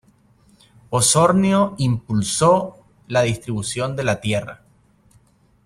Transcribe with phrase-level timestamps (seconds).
[0.89, 4.63] Osornio impulsó la distribución de la tierra.